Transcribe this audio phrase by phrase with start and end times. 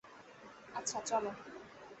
[0.75, 1.31] আচ্ছা, চলো।